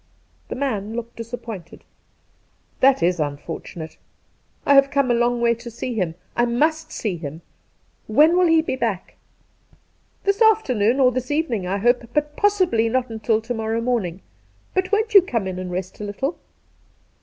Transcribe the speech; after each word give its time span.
The 0.47 0.55
man 0.55 0.95
looked 0.95 1.15
disappointed. 1.17 1.81
200 1.81 1.83
Two 1.83 1.85
Christmas 1.85 2.71
Days' 2.73 2.79
That 2.99 3.03
is 3.05 3.19
unfortunate. 3.19 3.97
I 4.65 4.73
have 4.73 4.89
come 4.89 5.11
a 5.11 5.13
long 5.13 5.41
way 5.41 5.53
to 5.53 5.69
see 5.69 5.93
him. 5.93 6.15
I 6.35 6.43
mtist 6.45 6.89
see 6.89 7.17
him. 7.17 7.43
When 8.07 8.35
will 8.35 8.47
he 8.47 8.63
be 8.63 8.75
back?'' 8.75 9.13
This 10.23 10.41
afternoon 10.41 10.99
or 10.99 11.11
this 11.11 11.29
evening, 11.29 11.67
I 11.67 11.77
hope; 11.77 12.09
but 12.15 12.35
possibly 12.35 12.89
not 12.89 13.11
until 13.11 13.41
to 13.41 13.53
morrow 13.53 13.79
morning. 13.79 14.21
But 14.73 14.91
won't 14.91 15.13
you 15.13 15.21
come 15.21 15.45
in 15.45 15.59
and 15.59 15.69
rest 15.71 15.99
a 15.99 16.03
little 16.03 16.39